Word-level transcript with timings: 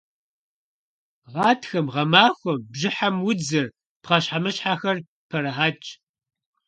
Гъатхэм, 1.33 1.85
гъэмахуэм, 1.93 2.57
бжьыхьэм 2.71 3.15
удзыр, 3.29 3.65
пхъэщхьэмыщхьэхэр 4.01 4.97
пэрыхьэтщ. 5.29 5.89